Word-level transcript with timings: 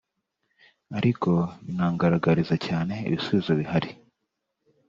ariko 0.97 1.29
banangaragariza 1.65 2.55
cyane 2.65 2.93
ibisubizo 3.07 3.51
bihari 3.59 3.91